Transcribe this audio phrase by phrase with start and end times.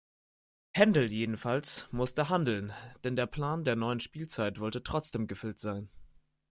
[0.71, 5.91] Händel jedenfalls musste handeln, denn der Plan der neuen Spielzeit wollte trotzdem gefüllt sein.